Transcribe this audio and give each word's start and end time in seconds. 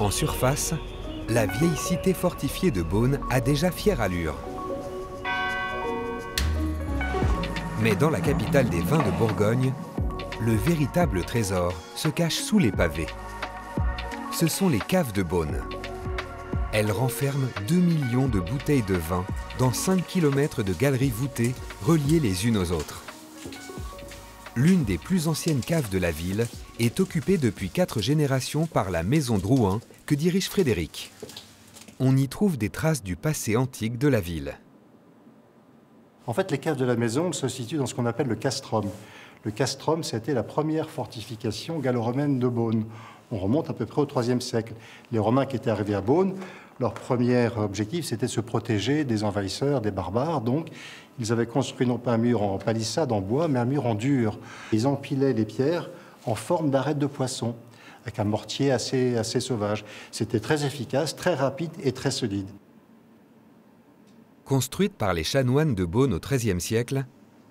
En 0.00 0.10
surface, 0.10 0.72
la 1.28 1.44
vieille 1.44 1.76
cité 1.76 2.14
fortifiée 2.14 2.70
de 2.70 2.82
Beaune 2.82 3.20
a 3.28 3.42
déjà 3.42 3.70
fière 3.70 4.00
allure. 4.00 4.34
Mais 7.82 7.94
dans 7.94 8.08
la 8.08 8.22
capitale 8.22 8.70
des 8.70 8.80
vins 8.80 9.02
de 9.02 9.10
Bourgogne, 9.18 9.74
le 10.40 10.54
véritable 10.54 11.22
trésor 11.22 11.74
se 11.94 12.08
cache 12.08 12.36
sous 12.36 12.58
les 12.58 12.72
pavés. 12.72 13.08
Ce 14.32 14.46
sont 14.46 14.70
les 14.70 14.78
caves 14.78 15.12
de 15.12 15.22
Beaune. 15.22 15.60
Elles 16.72 16.92
renferment 16.92 17.48
2 17.68 17.74
millions 17.74 18.28
de 18.28 18.40
bouteilles 18.40 18.82
de 18.82 18.94
vin 18.94 19.26
dans 19.58 19.74
5 19.74 20.06
km 20.06 20.62
de 20.62 20.72
galeries 20.72 21.10
voûtées 21.10 21.54
reliées 21.82 22.20
les 22.20 22.46
unes 22.46 22.56
aux 22.56 22.72
autres. 22.72 23.02
L'une 24.56 24.82
des 24.82 24.98
plus 24.98 25.28
anciennes 25.28 25.60
caves 25.60 25.90
de 25.90 25.98
la 25.98 26.10
ville 26.10 26.46
est 26.80 26.98
occupée 26.98 27.38
depuis 27.38 27.70
quatre 27.70 28.00
générations 28.00 28.66
par 28.66 28.90
la 28.90 29.04
maison 29.04 29.38
Drouin 29.38 29.80
que 30.06 30.16
dirige 30.16 30.48
Frédéric. 30.48 31.12
On 32.00 32.16
y 32.16 32.26
trouve 32.26 32.58
des 32.58 32.68
traces 32.68 33.04
du 33.04 33.14
passé 33.14 33.56
antique 33.56 33.96
de 33.96 34.08
la 34.08 34.20
ville. 34.20 34.58
En 36.26 36.32
fait, 36.32 36.50
les 36.50 36.58
caves 36.58 36.76
de 36.76 36.84
la 36.84 36.96
maison 36.96 37.32
se 37.32 37.46
situent 37.46 37.76
dans 37.76 37.86
ce 37.86 37.94
qu'on 37.94 38.06
appelle 38.06 38.26
le 38.26 38.34
castrum. 38.34 38.86
Le 39.44 39.50
castrum, 39.50 40.02
c'était 40.02 40.34
la 40.34 40.42
première 40.42 40.90
fortification 40.90 41.78
gallo-romaine 41.78 42.38
de 42.38 42.46
Beaune. 42.46 42.84
On 43.32 43.38
remonte 43.38 43.70
à 43.70 43.72
peu 43.72 43.86
près 43.86 44.02
au 44.02 44.20
IIIe 44.20 44.42
siècle. 44.42 44.74
Les 45.12 45.18
Romains 45.18 45.46
qui 45.46 45.56
étaient 45.56 45.70
arrivés 45.70 45.94
à 45.94 46.02
Beaune, 46.02 46.34
leur 46.78 46.92
premier 46.92 47.48
objectif, 47.56 48.04
c'était 48.04 48.26
de 48.26 48.30
se 48.30 48.40
protéger 48.40 49.04
des 49.04 49.24
envahisseurs, 49.24 49.80
des 49.80 49.90
barbares. 49.90 50.42
Donc, 50.42 50.68
ils 51.18 51.32
avaient 51.32 51.46
construit 51.46 51.86
non 51.86 51.96
pas 51.96 52.12
un 52.12 52.18
mur 52.18 52.42
en 52.42 52.58
palissade, 52.58 53.12
en 53.12 53.20
bois, 53.20 53.48
mais 53.48 53.58
un 53.58 53.64
mur 53.64 53.86
en 53.86 53.94
dur. 53.94 54.38
Ils 54.72 54.86
empilaient 54.86 55.32
les 55.32 55.46
pierres 55.46 55.88
en 56.26 56.34
forme 56.34 56.70
d'arête 56.70 56.98
de 56.98 57.06
poisson, 57.06 57.54
avec 58.02 58.18
un 58.18 58.24
mortier 58.24 58.72
assez, 58.72 59.16
assez 59.16 59.40
sauvage. 59.40 59.84
C'était 60.10 60.40
très 60.40 60.66
efficace, 60.66 61.16
très 61.16 61.34
rapide 61.34 61.70
et 61.82 61.92
très 61.92 62.10
solide. 62.10 62.48
Construite 64.44 64.94
par 64.94 65.14
les 65.14 65.24
chanoines 65.24 65.74
de 65.74 65.84
Beaune 65.84 66.12
au 66.12 66.18
XIIIe 66.18 66.60
siècle, 66.60 67.04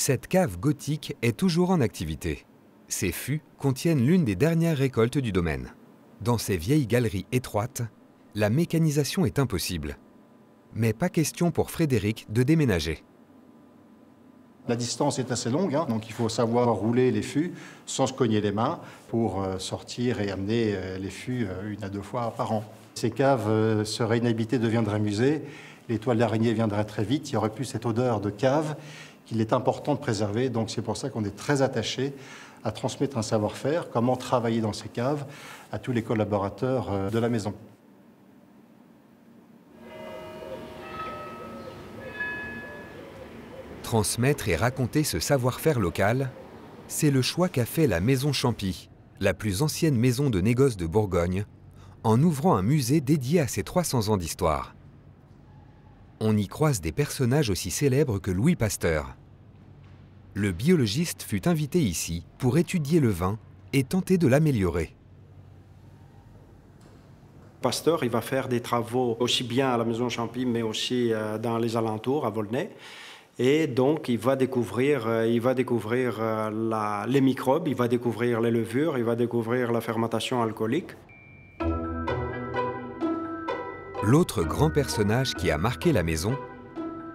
cette 0.00 0.28
cave 0.28 0.58
gothique 0.58 1.14
est 1.20 1.36
toujours 1.36 1.68
en 1.68 1.82
activité. 1.82 2.46
Ces 2.88 3.12
fûts 3.12 3.42
contiennent 3.58 4.00
l'une 4.00 4.24
des 4.24 4.34
dernières 4.34 4.78
récoltes 4.78 5.18
du 5.18 5.30
domaine. 5.30 5.74
Dans 6.22 6.38
ces 6.38 6.56
vieilles 6.56 6.86
galeries 6.86 7.26
étroites, 7.32 7.82
la 8.34 8.48
mécanisation 8.48 9.26
est 9.26 9.38
impossible. 9.38 9.98
Mais 10.74 10.94
pas 10.94 11.10
question 11.10 11.50
pour 11.50 11.70
Frédéric 11.70 12.26
de 12.30 12.42
déménager. 12.42 13.04
La 14.68 14.76
distance 14.76 15.18
est 15.18 15.32
assez 15.32 15.50
longue, 15.50 15.74
hein, 15.74 15.84
donc 15.86 16.08
il 16.08 16.12
faut 16.14 16.30
savoir 16.30 16.72
rouler 16.72 17.10
les 17.10 17.22
fûts 17.22 17.52
sans 17.84 18.06
se 18.06 18.14
cogner 18.14 18.40
les 18.40 18.52
mains 18.52 18.80
pour 19.08 19.42
euh, 19.42 19.58
sortir 19.58 20.22
et 20.22 20.30
amener 20.30 20.72
euh, 20.74 20.96
les 20.96 21.10
fûts 21.10 21.46
euh, 21.46 21.72
une 21.72 21.84
à 21.84 21.90
deux 21.90 22.00
fois 22.00 22.32
par 22.34 22.52
an. 22.52 22.64
Ces 22.94 23.10
caves 23.10 23.84
seraient 23.84 24.18
inhabitées, 24.18 24.58
deviendraient 24.58 24.98
musées 24.98 25.42
les 25.90 25.98
toiles 25.98 26.18
d'araignée 26.18 26.54
viendraient 26.54 26.84
très 26.84 27.02
vite, 27.02 27.30
il 27.30 27.34
y 27.34 27.36
aurait 27.36 27.50
plus 27.50 27.64
cette 27.64 27.84
odeur 27.84 28.20
de 28.20 28.30
cave 28.30 28.76
qu'il 29.30 29.40
est 29.40 29.52
important 29.52 29.94
de 29.94 30.00
préserver. 30.00 30.50
Donc 30.50 30.70
c'est 30.70 30.82
pour 30.82 30.96
ça 30.96 31.08
qu'on 31.08 31.24
est 31.24 31.36
très 31.36 31.62
attaché 31.62 32.12
à 32.64 32.72
transmettre 32.72 33.16
un 33.16 33.22
savoir-faire, 33.22 33.88
comment 33.88 34.16
travailler 34.16 34.60
dans 34.60 34.72
ces 34.72 34.88
caves 34.88 35.24
à 35.70 35.78
tous 35.78 35.92
les 35.92 36.02
collaborateurs 36.02 36.90
euh, 36.90 37.10
de 37.10 37.18
la 37.20 37.28
maison. 37.28 37.54
Transmettre 43.84 44.48
et 44.48 44.56
raconter 44.56 45.04
ce 45.04 45.20
savoir-faire 45.20 45.78
local, 45.78 46.30
c'est 46.88 47.12
le 47.12 47.22
choix 47.22 47.48
qu'a 47.48 47.66
fait 47.66 47.86
la 47.86 48.00
Maison 48.00 48.32
Champy, 48.32 48.90
la 49.20 49.32
plus 49.32 49.62
ancienne 49.62 49.96
maison 49.96 50.28
de 50.28 50.40
négoce 50.40 50.76
de 50.76 50.88
Bourgogne, 50.88 51.44
en 52.02 52.20
ouvrant 52.20 52.56
un 52.56 52.62
musée 52.62 53.00
dédié 53.00 53.38
à 53.38 53.46
ses 53.46 53.62
300 53.62 54.08
ans 54.08 54.16
d'histoire 54.16 54.74
on 56.20 56.36
y 56.36 56.46
croise 56.46 56.82
des 56.82 56.92
personnages 56.92 57.48
aussi 57.48 57.70
célèbres 57.70 58.18
que 58.18 58.30
Louis 58.30 58.54
Pasteur. 58.54 59.16
Le 60.34 60.52
biologiste 60.52 61.22
fut 61.22 61.48
invité 61.48 61.80
ici 61.80 62.24
pour 62.38 62.56
étudier 62.56 63.00
le 63.00 63.08
vin 63.08 63.38
et 63.72 63.82
tenter 63.82 64.16
de 64.16 64.28
l'améliorer. 64.28 64.94
Pasteur, 67.60 68.04
il 68.04 68.10
va 68.10 68.20
faire 68.20 68.48
des 68.48 68.60
travaux 68.60 69.16
aussi 69.18 69.42
bien 69.42 69.70
à 69.70 69.76
la 69.76 69.84
maison 69.84 70.08
Champy, 70.08 70.46
mais 70.46 70.62
aussi 70.62 71.12
euh, 71.12 71.36
dans 71.36 71.58
les 71.58 71.76
alentours, 71.76 72.26
à 72.26 72.30
Volnay. 72.30 72.70
Et 73.38 73.66
donc, 73.66 74.08
il 74.08 74.18
va 74.18 74.36
découvrir, 74.36 75.08
euh, 75.08 75.26
il 75.26 75.40
va 75.40 75.52
découvrir 75.52 76.18
euh, 76.20 77.06
les 77.06 77.20
microbes, 77.20 77.66
il 77.66 77.74
va 77.74 77.88
découvrir 77.88 78.40
les 78.40 78.50
levures, 78.50 78.98
il 78.98 79.04
va 79.04 79.16
découvrir 79.16 79.72
la 79.72 79.80
fermentation 79.80 80.42
alcoolique. 80.42 80.92
L'autre 84.02 84.42
grand 84.44 84.70
personnage 84.70 85.34
qui 85.34 85.50
a 85.50 85.58
marqué 85.58 85.92
la 85.92 86.02
maison, 86.02 86.38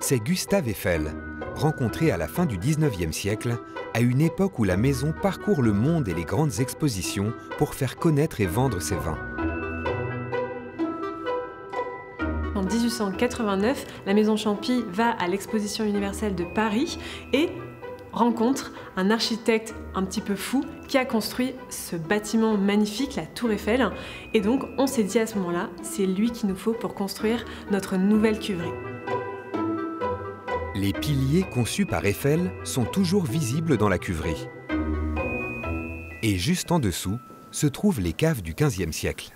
c'est 0.00 0.20
Gustave 0.20 0.68
Eiffel, 0.68 1.12
rencontré 1.54 2.10
à 2.10 2.16
la 2.16 2.28
fin 2.28 2.46
du 2.46 2.58
19e 2.58 3.12
siècle, 3.12 3.58
à 3.94 4.00
une 4.00 4.20
époque 4.20 4.58
où 4.58 4.64
la 4.64 4.76
maison 4.76 5.12
parcourt 5.12 5.62
le 5.62 5.72
monde 5.72 6.08
et 6.08 6.14
les 6.14 6.24
grandes 6.24 6.60
expositions 6.60 7.32
pour 7.56 7.74
faire 7.74 7.96
connaître 7.96 8.40
et 8.40 8.46
vendre 8.46 8.80
ses 8.80 8.96
vins. 8.96 9.18
En 12.54 12.62
1889, 12.62 13.86
la 14.06 14.14
maison 14.14 14.36
Champy 14.36 14.84
va 14.88 15.10
à 15.10 15.26
l'exposition 15.26 15.84
universelle 15.84 16.34
de 16.34 16.44
Paris 16.44 16.98
et 17.32 17.48
rencontre 18.12 18.72
un 18.96 19.10
architecte 19.10 19.74
un 19.94 20.04
petit 20.04 20.20
peu 20.20 20.34
fou 20.34 20.64
qui 20.86 20.98
a 20.98 21.04
construit 21.04 21.54
ce 21.70 21.96
bâtiment 21.96 22.56
magnifique, 22.56 23.16
la 23.16 23.26
Tour 23.26 23.52
Eiffel. 23.52 23.90
Et 24.34 24.40
donc, 24.40 24.64
on 24.76 24.86
s'est 24.86 25.04
dit 25.04 25.18
à 25.18 25.26
ce 25.26 25.36
moment-là, 25.38 25.68
c'est 25.82 26.06
lui 26.06 26.30
qu'il 26.30 26.48
nous 26.48 26.56
faut 26.56 26.72
pour 26.72 26.94
construire 26.94 27.44
notre 27.70 27.96
nouvelle 27.96 28.38
cuverie. 28.38 28.72
Les 30.74 30.92
piliers 30.92 31.44
conçus 31.44 31.86
par 31.86 32.04
Eiffel 32.04 32.50
sont 32.62 32.84
toujours 32.84 33.24
visibles 33.24 33.78
dans 33.78 33.88
la 33.88 33.98
cuverie. 33.98 34.46
Et 36.22 36.36
juste 36.36 36.70
en 36.70 36.78
dessous 36.78 37.18
se 37.50 37.66
trouvent 37.66 38.00
les 38.00 38.12
caves 38.12 38.42
du 38.42 38.54
XVe 38.54 38.92
siècle. 38.92 39.32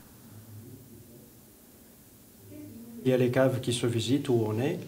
Il 3.04 3.10
y 3.10 3.14
a 3.14 3.16
les 3.16 3.30
caves 3.30 3.60
qui 3.60 3.72
se 3.72 3.86
visitent 3.86 4.28
où 4.28 4.44
on 4.46 4.60
est, 4.60 4.78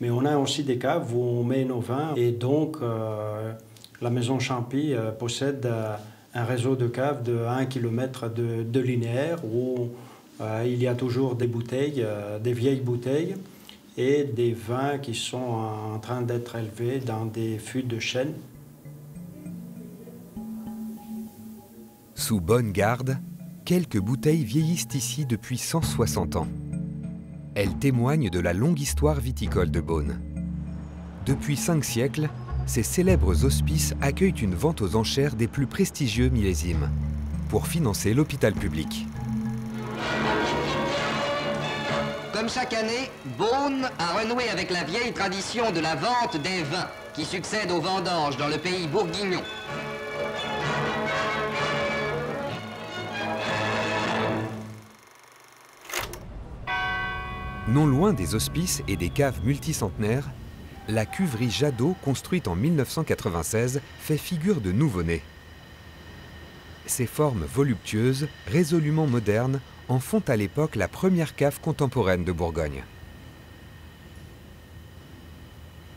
mais 0.00 0.10
on 0.10 0.24
a 0.24 0.36
aussi 0.36 0.62
des 0.62 0.78
caves 0.78 1.14
où 1.14 1.20
on 1.20 1.42
met 1.42 1.64
nos 1.64 1.80
vins. 1.80 2.14
Et 2.16 2.32
donc, 2.32 2.76
euh, 2.82 3.52
la 4.02 4.10
maison 4.10 4.38
Champy 4.38 4.94
euh, 4.94 5.10
possède 5.10 5.64
euh, 5.64 5.96
un 6.34 6.44
réseau 6.44 6.76
de 6.76 6.86
caves 6.86 7.22
de 7.22 7.38
1 7.46 7.64
km 7.66 8.28
de, 8.28 8.80
linéaire 8.80 9.38
où 9.44 9.88
il 10.64 10.82
y 10.82 10.88
a 10.88 10.94
toujours 10.94 11.36
des 11.36 11.46
bouteilles, 11.46 12.04
des 12.42 12.52
vieilles 12.52 12.80
bouteilles 12.80 13.36
et 13.96 14.24
des 14.24 14.52
vins 14.52 14.98
qui 14.98 15.14
sont 15.14 15.36
en 15.36 15.98
train 15.98 16.22
d'être 16.22 16.56
élevés 16.56 16.98
dans 16.98 17.26
des 17.26 17.58
fûts 17.58 17.82
de 17.82 17.98
chêne. 17.98 18.34
Sous 22.14 22.40
bonne 22.40 22.72
garde, 22.72 23.18
quelques 23.64 23.98
bouteilles 23.98 24.44
vieillissent 24.44 24.94
ici 24.94 25.26
depuis 25.26 25.58
160 25.58 26.36
ans. 26.36 26.48
Elles 27.54 27.76
témoignent 27.78 28.30
de 28.30 28.40
la 28.40 28.52
longue 28.52 28.80
histoire 28.80 29.20
viticole 29.20 29.70
de 29.70 29.80
Beaune. 29.80 30.20
Depuis 31.26 31.56
cinq 31.56 31.84
siècles, 31.84 32.28
ces 32.66 32.82
célèbres 32.82 33.44
hospices 33.44 33.94
accueillent 34.00 34.42
une 34.42 34.54
vente 34.54 34.82
aux 34.82 34.96
enchères 34.96 35.36
des 35.36 35.48
plus 35.48 35.66
prestigieux 35.66 36.30
millésimes 36.30 36.90
pour 37.48 37.66
financer 37.66 38.14
l'hôpital 38.14 38.54
public. 38.54 39.06
Comme 42.44 42.52
chaque 42.52 42.74
année, 42.74 43.10
Beaune 43.38 43.88
a 43.98 44.18
renoué 44.18 44.50
avec 44.50 44.70
la 44.70 44.84
vieille 44.84 45.14
tradition 45.14 45.72
de 45.72 45.80
la 45.80 45.94
vente 45.94 46.36
des 46.42 46.62
vins 46.62 46.90
qui 47.14 47.24
succède 47.24 47.70
aux 47.70 47.80
vendanges 47.80 48.36
dans 48.36 48.48
le 48.48 48.58
pays 48.58 48.86
bourguignon. 48.86 49.40
Non 57.66 57.86
loin 57.86 58.12
des 58.12 58.34
hospices 58.34 58.82
et 58.88 58.98
des 58.98 59.08
caves 59.08 59.40
multicentenaires, 59.42 60.28
la 60.86 61.06
cuverie 61.06 61.50
Jadot, 61.50 61.96
construite 62.04 62.46
en 62.46 62.56
1996, 62.56 63.80
fait 64.00 64.18
figure 64.18 64.60
de 64.60 64.70
nouveau-né. 64.70 65.22
Ses 66.86 67.06
formes 67.06 67.44
voluptueuses, 67.44 68.28
résolument 68.46 69.06
modernes, 69.06 69.60
en 69.88 70.00
font 70.00 70.22
à 70.28 70.36
l'époque 70.36 70.76
la 70.76 70.88
première 70.88 71.34
cave 71.34 71.60
contemporaine 71.60 72.24
de 72.24 72.32
Bourgogne. 72.32 72.82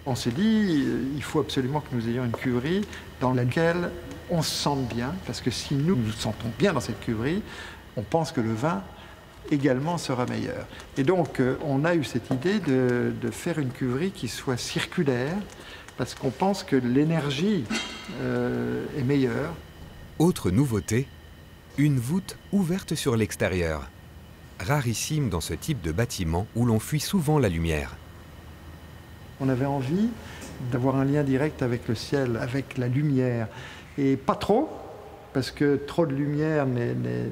On 0.05 0.15
s'est 0.15 0.31
dit, 0.31 0.85
euh, 0.87 1.03
il 1.15 1.23
faut 1.23 1.41
absolument 1.41 1.81
que 1.81 1.93
nous 1.93 2.07
ayons 2.07 2.23
une 2.23 2.31
cuverie 2.31 2.81
dans 3.19 3.33
laquelle 3.33 3.89
on 4.29 4.41
se 4.41 4.51
sente 4.51 4.87
bien, 4.87 5.13
parce 5.25 5.41
que 5.41 5.51
si 5.51 5.75
nous 5.75 5.95
nous 5.95 6.11
sentons 6.11 6.49
bien 6.57 6.73
dans 6.73 6.79
cette 6.79 6.99
cuverie, 7.01 7.41
on 7.97 8.03
pense 8.03 8.31
que 8.31 8.39
le 8.39 8.53
vin 8.53 8.81
également 9.51 9.97
sera 9.97 10.25
meilleur. 10.25 10.65
Et 10.97 11.03
donc, 11.03 11.39
euh, 11.39 11.57
on 11.65 11.83
a 11.83 11.95
eu 11.95 12.03
cette 12.03 12.31
idée 12.31 12.59
de, 12.59 13.13
faire 13.31 13.59
une 13.59 13.71
cuverie 13.71 14.11
qui 14.11 14.27
soit 14.27 14.57
circulaire, 14.57 15.35
parce 15.97 16.15
qu'on 16.15 16.31
pense 16.31 16.63
que 16.63 16.75
l'énergie 16.75 17.65
euh, 18.21 18.85
est 18.97 19.03
meilleure. 19.03 19.53
Autre 20.19 20.49
nouveauté, 20.49 21.05
une 21.77 21.99
voûte 21.99 22.39
ouverte 22.51 22.95
sur 22.95 23.15
l'extérieur. 23.15 23.87
rarissime 24.59 25.29
dans 25.29 25.41
ce 25.41 25.53
type 25.53 25.83
de 25.83 25.91
bâtiment 25.91 26.47
où 26.55 26.65
l'on 26.65 26.79
fuit 26.79 26.99
souvent 26.99 27.37
la 27.37 27.49
lumière. 27.49 27.95
On 29.39 29.47
avait 29.47 29.67
envie 29.67 30.09
d'avoir 30.71 30.95
un 30.95 31.05
lien 31.05 31.23
direct 31.23 31.61
avec 31.61 31.87
le 31.87 31.93
ciel, 31.93 32.35
avec 32.37 32.79
la 32.79 32.87
lumière. 32.87 33.47
Et 33.99 34.17
pas 34.17 34.33
trop, 34.33 34.69
parce 35.33 35.51
que 35.51 35.75
trop 35.75 36.07
de 36.07 36.15
lumière 36.15 36.65
n'est 36.65 37.29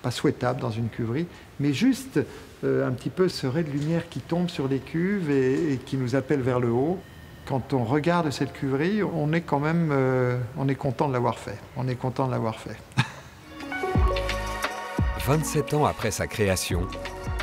pas 0.00 0.12
souhaitable 0.12 0.60
dans 0.60 0.70
une 0.70 0.90
cuverie, 0.90 1.26
mais 1.58 1.72
juste 1.72 2.20
euh, 2.62 2.86
un 2.86 2.92
petit 2.92 3.10
peu 3.10 3.28
ce 3.28 3.48
ray 3.48 3.64
de 3.64 3.70
lumière 3.70 4.08
qui 4.08 4.20
tombe 4.20 4.48
sur 4.48 4.68
les 4.68 4.78
cuves 4.78 5.28
et, 5.28 5.80
qui 5.86 5.96
nous 5.96 6.14
appelle 6.14 6.42
vers 6.42 6.60
le 6.60 6.70
haut. 6.70 7.00
Quand 7.48 7.72
on 7.72 7.82
regarde 7.82 8.30
cette 8.30 8.52
cuverie, 8.52 9.02
on 9.02 9.32
est 9.32 9.40
quand 9.40 9.58
même 9.58 9.88
euh, 9.90 10.38
on 10.58 10.68
est 10.68 10.74
content 10.74 11.08
de 11.08 11.14
l'avoir 11.14 11.38
fait. 11.38 11.58
On 11.78 11.88
est 11.88 11.94
content 11.94 12.26
de 12.26 12.32
l'avoir 12.32 12.60
fait. 12.60 12.76
27 15.26 15.72
ans 15.72 15.86
après 15.86 16.10
sa 16.10 16.26
création, 16.26 16.86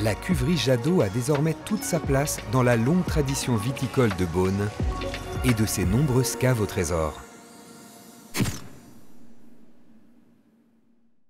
la 0.04 0.14
cuverie 0.14 0.58
Jadot 0.58 1.02
a 1.02 1.10
désormais 1.10 1.56
toute 1.66 1.84
sa 1.84 2.00
place 2.00 2.38
dans 2.52 2.62
la 2.62 2.76
longue 2.76 3.04
tradition 3.06 3.56
viticole 3.56 4.12
de 4.20 4.26
Beaune 4.26 4.70
et 5.44 5.56
de 5.56 5.66
ses 5.66 5.86
nombreuses 5.86 6.36
caves 6.36 6.62
au 6.62 6.68
trésor. 6.68 7.20